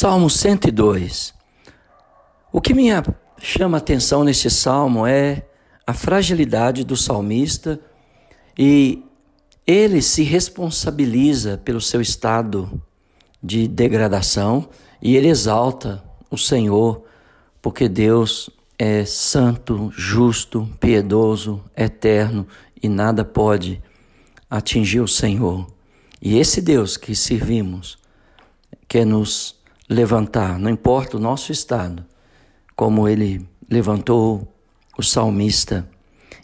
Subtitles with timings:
[0.00, 1.34] Salmo 102.
[2.52, 2.86] O que me
[3.36, 5.44] chama a atenção neste salmo é
[5.84, 7.80] a fragilidade do salmista
[8.56, 9.02] e
[9.66, 12.80] ele se responsabiliza pelo seu estado
[13.42, 14.68] de degradação
[15.02, 17.02] e ele exalta o Senhor,
[17.60, 22.46] porque Deus é santo, justo, piedoso, eterno
[22.80, 23.82] e nada pode
[24.48, 25.66] atingir o Senhor.
[26.22, 27.98] E esse Deus que servimos
[28.86, 29.57] quer nos
[29.88, 32.04] levantar, não importa o nosso estado,
[32.76, 34.46] como ele levantou
[34.98, 35.88] o salmista.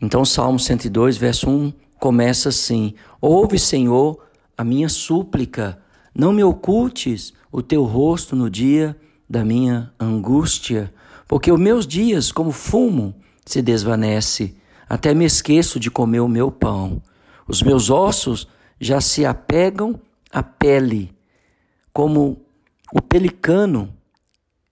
[0.00, 4.18] Então, Salmo 102, verso 1 começa assim: Ouve, Senhor,
[4.56, 5.78] a minha súplica,
[6.14, 8.96] não me ocultes o teu rosto no dia
[9.28, 10.92] da minha angústia,
[11.26, 14.56] porque os meus dias, como fumo, se desvanece,
[14.88, 17.02] até me esqueço de comer o meu pão.
[17.46, 18.48] Os meus ossos
[18.80, 20.00] já se apegam
[20.32, 21.14] à pele,
[21.92, 22.40] como
[22.92, 23.94] o pelicano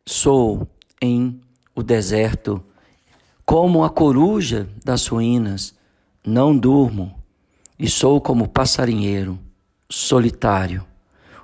[0.07, 0.67] sou
[1.01, 1.41] em
[1.75, 2.63] o deserto,
[3.45, 5.75] como a coruja das ruínas,
[6.25, 7.15] não durmo,
[7.79, 9.39] e sou como passarinheiro,
[9.91, 10.85] solitário.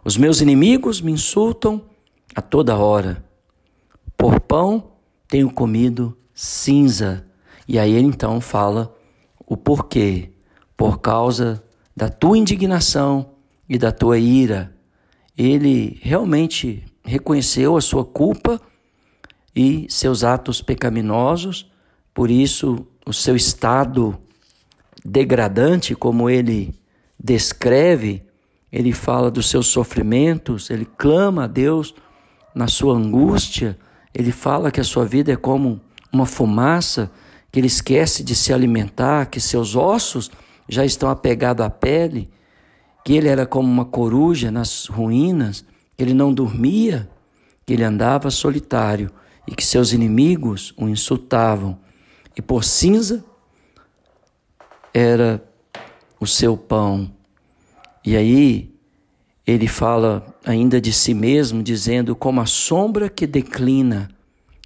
[0.05, 1.83] Os meus inimigos me insultam
[2.35, 3.23] a toda hora.
[4.17, 4.93] Por pão
[5.29, 7.27] tenho comido cinza.
[7.69, 8.97] E aí ele então fala
[9.47, 10.33] o porquê.
[10.77, 11.63] Por causa
[11.95, 13.33] da tua indignação
[13.69, 14.72] e da tua ira
[15.37, 18.61] ele realmente reconheceu a sua culpa
[19.55, 21.71] e seus atos pecaminosos,
[22.15, 24.19] por isso o seu estado
[25.05, 26.75] degradante, como ele
[27.19, 28.23] descreve,
[28.71, 31.95] ele fala dos seus sofrimentos, ele clama a Deus
[32.55, 33.79] na sua angústia,
[34.15, 35.81] ele fala que a sua vida é como
[36.13, 37.11] uma fumaça,
[37.51, 40.31] que ele esquece de se alimentar, que seus ossos
[40.69, 42.31] já estão apegados à pele
[43.05, 45.65] que ele era como uma coruja nas ruínas,
[45.97, 47.09] que ele não dormia,
[47.67, 49.11] que ele andava solitário
[49.47, 51.79] e que seus inimigos o insultavam.
[52.37, 53.25] E por cinza
[54.95, 55.43] era
[56.21, 57.13] o seu pão.
[58.05, 58.73] E aí
[59.47, 64.09] ele fala ainda de si mesmo, dizendo: como a sombra que declina,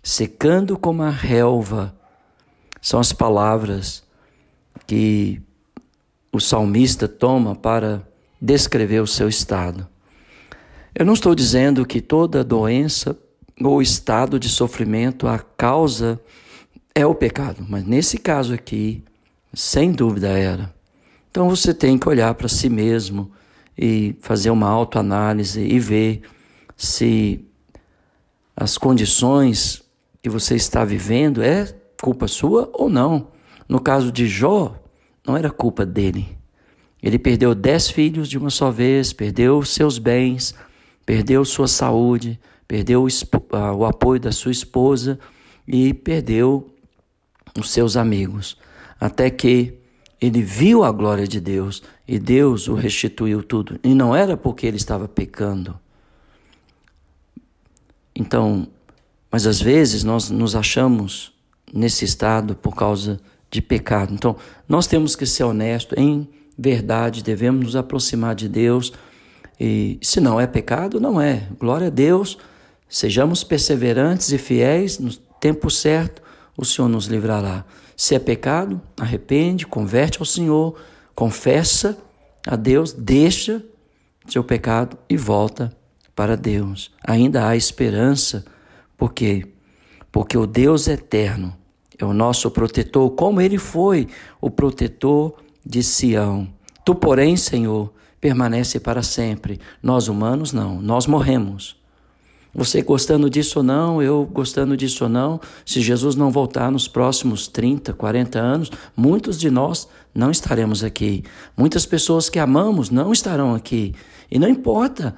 [0.03, 1.95] secando como a relva.
[2.81, 4.05] São as palavras
[4.87, 5.43] que
[6.33, 8.07] o salmista toma para
[8.47, 9.89] descrever o seu estado.
[10.95, 13.19] Eu não estou dizendo que toda doença
[13.61, 16.21] ou estado de sofrimento, a causa
[16.95, 19.03] é o pecado, mas nesse caso aqui,
[19.53, 20.73] sem dúvida era.
[21.31, 23.33] Então você tem que olhar para si mesmo
[23.77, 26.23] e fazer uma autoanálise e ver
[26.77, 27.45] se
[28.57, 29.83] as condições
[30.23, 33.29] que você está vivendo é culpa sua ou não.
[33.69, 34.77] No caso de Jó,
[35.27, 36.37] não era culpa dele.
[37.07, 40.53] Ele perdeu dez filhos de uma só vez, perdeu seus bens,
[41.07, 42.37] perdeu sua saúde,
[42.67, 45.17] perdeu o, o apoio da sua esposa
[45.69, 46.69] e perdeu
[47.57, 48.59] os seus amigos.
[48.99, 49.75] Até que
[50.21, 53.79] ele viu a glória de Deus e Deus o restituiu tudo.
[53.85, 55.79] E não era porque ele estava pecando.
[58.17, 58.67] Então,
[59.31, 61.33] mas às vezes nós nos achamos
[61.73, 64.13] nesse estado por causa de pecado.
[64.13, 64.37] Então,
[64.69, 68.93] nós temos que ser honestos em verdade, devemos nos aproximar de Deus.
[69.59, 71.49] E se não é pecado, não é.
[71.59, 72.39] Glória a Deus.
[72.89, 76.23] Sejamos perseverantes e fiéis, no tempo certo,
[76.57, 77.65] o Senhor nos livrará.
[77.97, 80.79] Se é pecado, arrepende, converte ao Senhor,
[81.15, 81.99] confessa
[82.47, 83.63] a Deus, deixa
[84.29, 85.75] seu pecado e volta
[86.15, 86.93] para Deus.
[87.07, 88.45] Ainda há esperança,
[88.97, 89.47] por quê?
[90.13, 91.57] Porque o Deus eterno
[91.99, 94.09] é o nosso protetor, como ele foi
[94.41, 95.35] o protetor
[95.67, 96.49] de Sião.
[96.85, 99.61] Tu, porém, Senhor, permanece para sempre.
[99.83, 101.77] Nós humanos não, nós morremos.
[102.55, 106.89] Você gostando disso ou não, eu gostando disso ou não, se Jesus não voltar nos
[106.89, 111.23] próximos 30, 40 anos, muitos de nós não estaremos aqui.
[111.55, 113.95] Muitas pessoas que amamos não estarão aqui.
[114.31, 115.15] E não importa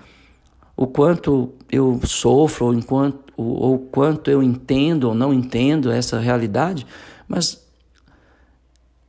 [0.76, 6.18] o quanto eu sofro, ou, enquanto, ou, ou quanto eu entendo ou não entendo essa
[6.18, 6.84] realidade,
[7.28, 7.64] mas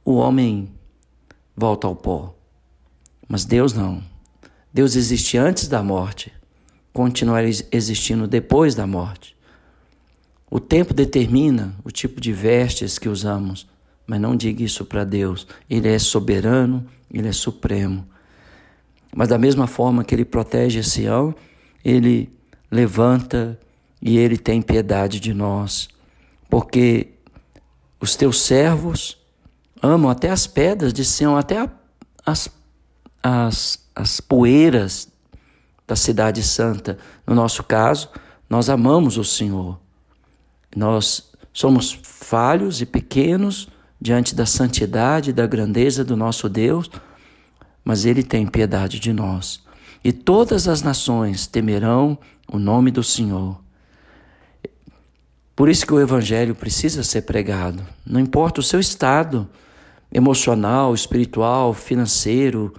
[0.06, 0.70] o homem
[1.60, 2.34] volta ao pó.
[3.28, 4.02] Mas Deus não.
[4.74, 6.32] Deus existe antes da morte,
[6.94, 9.36] continuará existindo depois da morte.
[10.50, 13.68] O tempo determina o tipo de vestes que usamos,
[14.08, 15.46] mas não diga isso para Deus.
[15.70, 18.08] Ele é soberano, ele é supremo.
[19.14, 21.36] Mas da mesma forma que ele protege Sião,
[21.84, 22.32] ele
[22.72, 23.60] levanta
[24.02, 25.90] e ele tem piedade de nós,
[26.50, 27.10] porque
[28.00, 29.19] os teus servos
[29.82, 31.70] amam até as pedras de Sião, até a,
[32.26, 32.50] as,
[33.22, 35.08] as, as poeiras
[35.88, 36.98] da cidade santa.
[37.26, 38.10] No nosso caso,
[38.50, 39.80] nós amamos o Senhor.
[40.76, 43.68] Nós somos falhos e pequenos
[44.00, 46.90] diante da santidade e da grandeza do nosso Deus,
[47.84, 49.62] mas Ele tem piedade de nós.
[50.04, 52.18] E todas as nações temerão
[52.48, 53.60] o nome do Senhor.
[55.56, 57.86] Por isso que o Evangelho precisa ser pregado.
[58.06, 59.50] Não importa o seu estado
[60.12, 62.74] emocional, espiritual, financeiro,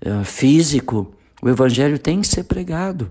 [0.00, 3.10] eh, físico, o Evangelho tem que ser pregado.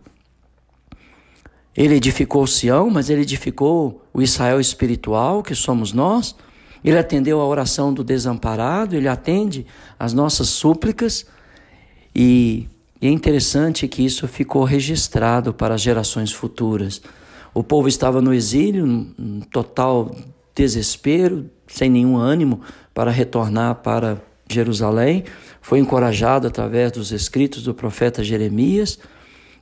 [1.75, 6.35] Ele edificou Sião, mas ele edificou o Israel espiritual, que somos nós.
[6.83, 9.65] Ele atendeu a oração do desamparado, ele atende
[9.97, 11.25] as nossas súplicas.
[12.15, 12.67] E,
[13.01, 17.01] e é interessante que isso ficou registrado para as gerações futuras.
[17.53, 18.85] O povo estava no exílio,
[19.17, 20.15] em total
[20.55, 22.61] desespero, sem nenhum ânimo
[22.93, 25.23] para retornar para Jerusalém.
[25.59, 28.99] Foi encorajado através dos escritos do profeta Jeremias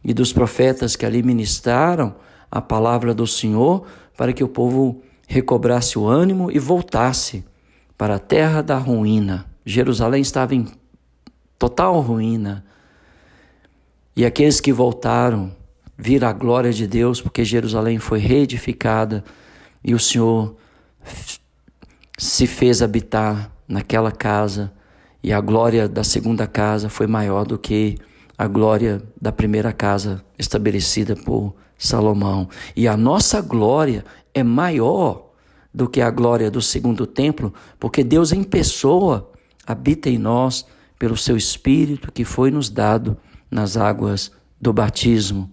[0.03, 2.13] e dos profetas que ali ministraram
[2.51, 3.85] a palavra do Senhor
[4.17, 7.45] para que o povo recobrasse o ânimo e voltasse
[7.97, 9.45] para a terra da ruína.
[9.65, 10.67] Jerusalém estava em
[11.57, 12.65] total ruína.
[14.17, 15.55] E aqueles que voltaram
[15.97, 19.23] viram a glória de Deus, porque Jerusalém foi reedificada
[19.81, 20.57] e o Senhor
[22.21, 24.71] se fez habitar naquela casa,
[25.23, 27.97] e a glória da segunda casa foi maior do que
[28.37, 32.47] a glória da primeira casa estabelecida por Salomão.
[32.75, 35.31] E a nossa glória é maior
[35.73, 39.31] do que a glória do segundo templo, porque Deus em pessoa
[39.65, 40.63] habita em nós
[40.99, 43.17] pelo seu Espírito que foi nos dado
[43.49, 44.31] nas águas
[44.61, 45.49] do batismo.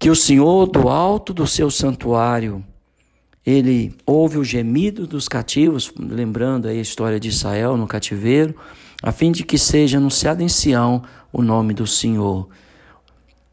[0.00, 2.64] Que o Senhor, do alto do seu santuário,
[3.44, 8.54] ele ouve o gemido dos cativos, lembrando aí a história de Israel no cativeiro,
[9.02, 11.02] a fim de que seja anunciado em Sião
[11.32, 12.48] o nome do Senhor.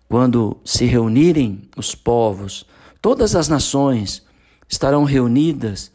[0.08, 2.66] Quando se reunirem os povos,
[3.02, 4.24] todas as nações
[4.68, 5.92] estarão reunidas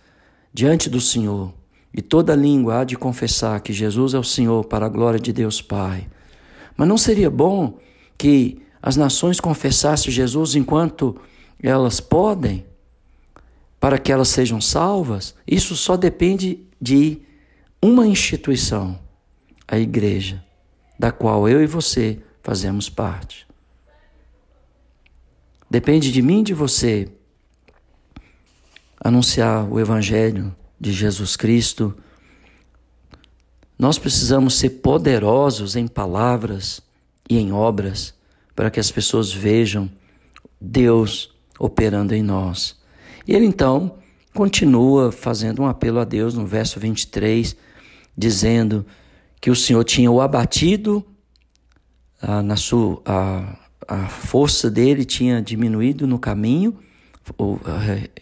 [0.52, 1.52] diante do Senhor,
[1.93, 5.32] e toda língua há de confessar que Jesus é o Senhor para a glória de
[5.32, 6.08] Deus Pai.
[6.76, 7.79] Mas não seria bom
[8.19, 11.17] que as nações confessassem Jesus enquanto
[11.62, 12.67] elas podem?
[13.84, 17.20] Para que elas sejam salvas, isso só depende de
[17.82, 18.98] uma instituição,
[19.69, 20.42] a igreja,
[20.98, 23.46] da qual eu e você fazemos parte.
[25.70, 27.12] Depende de mim de você
[28.98, 31.94] anunciar o Evangelho de Jesus Cristo.
[33.78, 36.81] Nós precisamos ser poderosos em palavras
[37.28, 38.14] e em obras
[38.56, 39.90] para que as pessoas vejam
[40.58, 42.82] Deus operando em nós.
[43.26, 43.97] E ele então
[44.35, 47.56] continua fazendo um apelo a Deus no verso 23,
[48.17, 48.85] dizendo
[49.41, 51.05] que o Senhor tinha o abatido,
[52.21, 53.56] a, na sua, a,
[53.87, 56.76] a força dele tinha diminuído no caminho,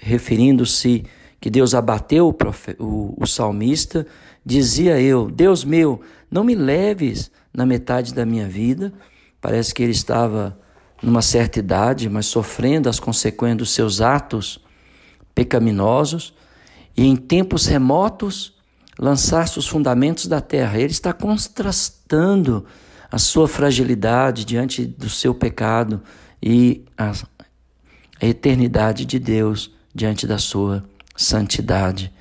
[0.00, 1.05] referindo-se
[1.40, 4.06] que Deus abateu o, profe, o, o salmista,
[4.44, 6.00] dizia eu: Deus meu,
[6.31, 8.93] não me leves na metade da minha vida.
[9.40, 10.56] Parece que ele estava
[11.02, 14.61] numa certa idade, mas sofrendo as consequências dos seus atos
[15.34, 16.34] pecaminosos
[16.96, 18.55] e em tempos remotos
[18.99, 20.79] lançaste os fundamentos da terra.
[20.79, 22.64] Ele está contrastando
[23.11, 26.02] a sua fragilidade diante do seu pecado
[26.43, 27.12] e a,
[28.20, 30.84] a eternidade de Deus diante da sua
[31.17, 32.12] santidade.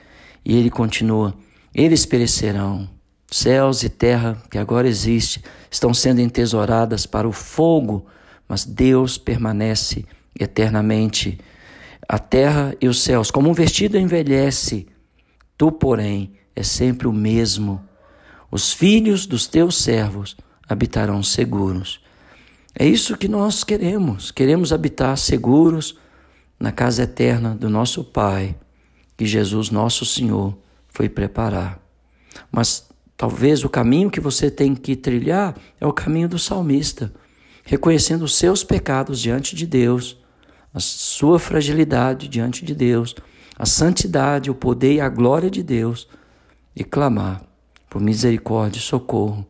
[0.43, 1.33] E ele continua:
[1.73, 2.89] eles perecerão.
[3.33, 8.05] Céus e terra que agora existe estão sendo entesouradas para o fogo,
[8.45, 10.05] mas Deus permanece
[10.37, 11.39] eternamente
[12.11, 14.85] a terra e os céus, como um vestido envelhece,
[15.57, 17.81] tu, porém, é sempre o mesmo.
[18.51, 20.35] Os filhos dos teus servos
[20.67, 22.01] habitarão seguros.
[22.77, 24.29] É isso que nós queremos.
[24.29, 25.97] Queremos habitar seguros
[26.59, 28.57] na casa eterna do nosso Pai,
[29.15, 30.57] que Jesus, nosso Senhor,
[30.89, 31.79] foi preparar.
[32.51, 37.09] Mas talvez o caminho que você tem que trilhar é o caminho do salmista,
[37.63, 40.20] reconhecendo os seus pecados diante de Deus
[40.73, 43.15] a sua fragilidade diante de Deus,
[43.57, 46.07] a santidade, o poder e a glória de Deus
[46.75, 47.43] e clamar
[47.89, 49.45] por misericórdia e socorro.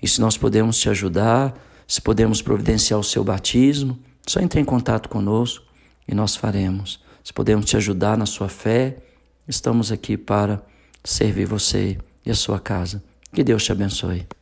[0.00, 1.54] E se nós podemos te ajudar,
[1.86, 5.64] se podemos providenciar o seu batismo, só entre em contato conosco
[6.06, 7.02] e nós faremos.
[7.24, 8.98] Se podemos te ajudar na sua fé,
[9.46, 10.62] estamos aqui para
[11.02, 13.02] servir você e a sua casa.
[13.32, 14.37] Que Deus te abençoe.